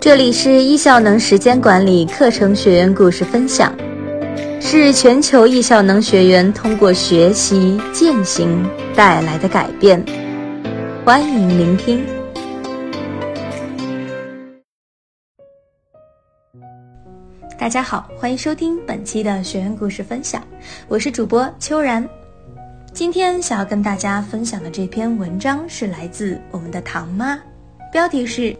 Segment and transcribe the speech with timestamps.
[0.00, 3.76] 这里是易效能时间管理课程学员故事分享，
[4.58, 8.66] 是全球易效能学员通过学习践行
[8.96, 10.02] 带来的改变。
[11.04, 12.02] 欢迎聆听。
[17.58, 20.42] 大家好，欢迎收听本期的学员故事分享，
[20.88, 22.08] 我是主播秋然。
[22.94, 27.38] 今天想要跟大家分享的这篇文章是来自我们的唐妈，
[27.92, 28.56] 标题是。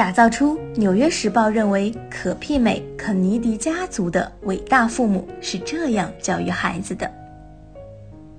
[0.00, 7.06] 打造出《纽约时报》认为可媲美肯尼迪家族的伟大父母是这样教育孩子的。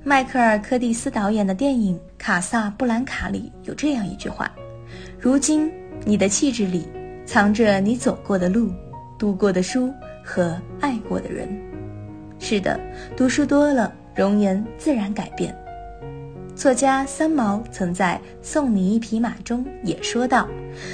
[0.04, 4.52] 迈克尔·柯蒂斯导演的电影《卡萨布兰卡》里有这样一句话
[5.22, 5.72] ：“如今，
[6.04, 6.88] 你的气质里
[7.28, 8.72] 藏着你走过的路、
[9.20, 9.94] 读过的书
[10.26, 11.48] 和爱过的人。”
[12.42, 12.80] 是的，
[13.16, 15.56] 读书多了，容颜自然改变。
[16.62, 20.48] 作家三毛曾在《送你一匹马》中也说道：“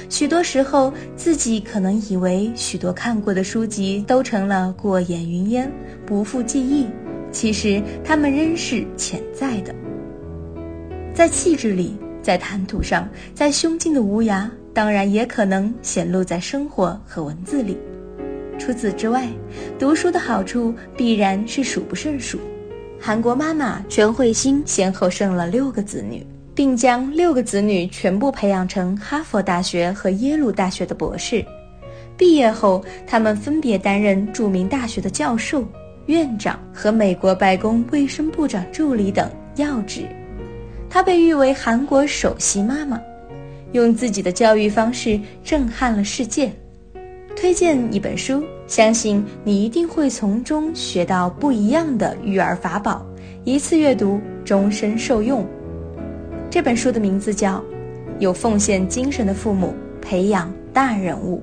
[0.08, 5.70] 许多时候，自己可能以为许多看过的书籍都成了过眼云烟，
[6.06, 6.86] 不复记忆。
[7.30, 9.74] 其实，它们仍是潜在的，
[11.12, 17.76] 在气质里，在谈吐上，在胸襟的无涯，当然也可能显露在生活和文字里。
[18.58, 19.28] 除此之外，
[19.78, 22.38] 读书的好处必然是数不胜数。”
[23.00, 31.44] 韩国妈妈全慧欣先后生了六个子女，并将六个子女全部培养成哈佛大学和耶鲁大学的博士。
[32.16, 35.64] 毕业后，他们分别担任著名大学的教授、
[36.06, 40.04] 院长和美国白宫卫生部长助理等要职。
[40.90, 43.00] 她被誉为韩国首席妈妈，
[43.72, 46.50] 用自己的教育方式震撼了世界。
[47.36, 48.42] 推荐一本书。
[48.68, 53.04] 相信你一定会从中学到不一样的育儿法宝，
[53.44, 55.44] 一次阅读，终身受用。
[56.50, 57.56] 这本书的名字叫
[58.18, 61.38] 《有奉献精神的父母培养大人物》，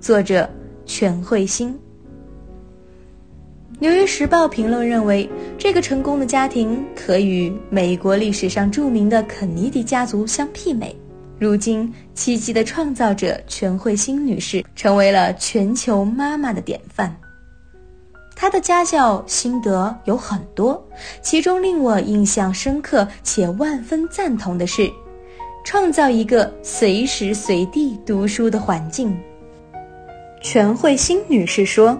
[0.00, 0.48] 作者
[0.86, 1.70] 全慧欣。
[3.78, 5.28] 《纽约时报》评论认为，
[5.58, 10.96] 这个成功的家庭可与美国历史上著名的肯尼迪家族相媲美。
[11.38, 17.14] 如今，奇迹的创造者全慧欣女士成为了全球妈妈的典范。
[18.36, 20.82] 她的家教心得有很多，
[21.22, 24.90] 其中令我印象深刻且万分赞同的是，
[25.64, 29.16] 创造一个随时随地读书的环境。
[30.40, 31.98] 全慧欣女士说：“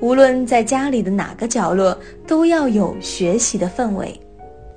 [0.00, 4.18] 无论在家里的哪个角落，都要有学习的氛围。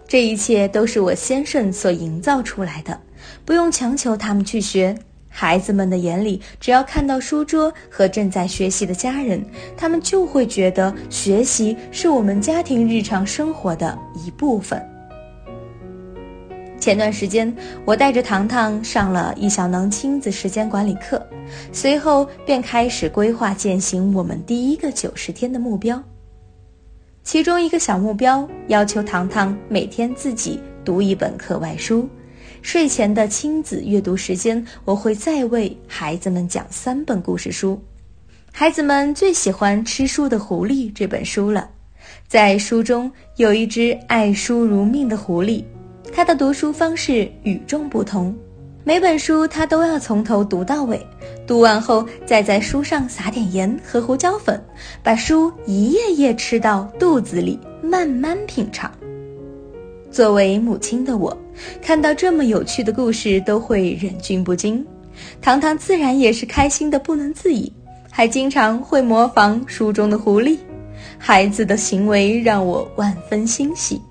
[0.07, 2.99] 这一切都是我先生所营造出来的。”
[3.45, 4.95] 不用强求他们去学，
[5.29, 9.43] 孩子们的眼里，只要看到书桌和正在学习的家人，
[9.75, 14.81] 他们就会觉得学习是我们家庭日常生活的一部分。
[16.79, 21.21] 前段时间，我带着糖糖上了易小能亲子时间管理课，
[21.73, 26.01] 随后便开始规划践行我们第一个九十天的目标。
[27.23, 32.07] 其中一个小目标要求糖糖每天自己读一本课外书。
[32.67, 37.81] 睡前的亲子阅读时间，我会再为孩子们讲三本故事书。
[38.51, 41.69] 孩子们最喜欢《吃书的狐狸》这本书了。
[42.27, 45.63] 在书中有一只爱书如命的狐狸，
[46.11, 48.35] 它的读书方式与众不同。
[48.83, 50.99] 每本书它都要从头读到尾，
[51.47, 54.61] 读完后再在书上撒点盐和胡椒粉，
[55.01, 58.91] 把书一页页吃到肚子里，慢慢品尝。
[60.11, 61.35] 作为母亲的我，
[61.81, 64.85] 看到这么有趣的故事都会忍俊不禁。
[65.41, 67.71] 糖糖自然也是开心的不能自已，
[68.11, 70.57] 还经常会模仿书中的狐狸。
[71.17, 74.01] 孩子的行为让我万分欣喜，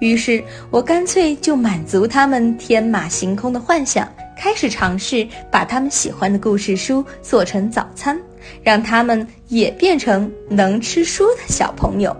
[0.00, 8.20] 于是我干脆就满足他们天马行空的幻想，开始尝试把他们喜欢的故事书做成早餐，
[8.62, 12.16] 让他们也变成能吃书的小朋友。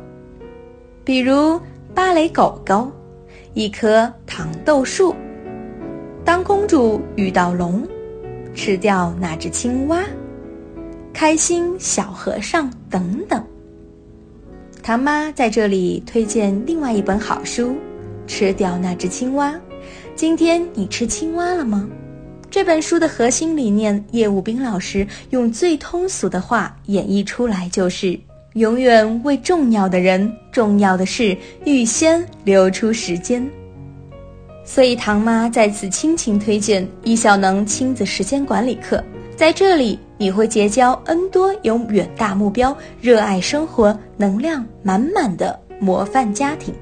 [1.05, 1.61] 比如
[1.93, 2.91] 芭蕾狗狗。
[3.55, 5.15] 一棵糖豆树。
[6.25, 7.87] 当公主遇到龙，
[8.55, 10.03] 吃掉那只青蛙。
[11.13, 13.45] 开心小和尚等等。
[14.83, 17.71] 唐妈在这里推荐另外一本好书
[18.27, 19.53] 《吃掉那只青蛙》。
[20.15, 21.89] 今天你吃青蛙了吗？
[22.51, 28.19] 这本书的核心理念，叶武斌老师用最通俗的话演绎出来，就是。
[28.55, 33.47] 永远为重要的人、重要的事预先留出时间。
[34.65, 39.03] 所以，唐妈在此倾情推荐易效能亲子时间管理课。
[39.35, 46.73] 在这里，你会结交 N 多有远大目标、热爱生活、能量满满的模范家庭。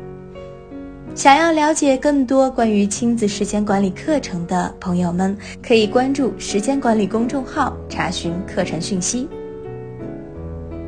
[1.15, 9.29] 想要了解更多关于亲子时间管理课程的朋友们，可以关注时间管理公众号查询课程讯息。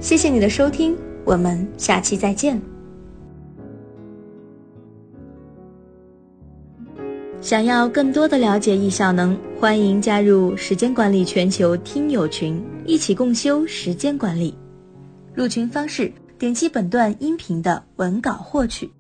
[0.02, 2.60] 谢谢你的收听，我们下期再见。
[7.40, 14.52] 想要更多的了解易效能，欢迎加入时间管理全球听友群，一起共修时间管理。
[15.34, 18.90] 入群方式：点击本段音频的文稿获取。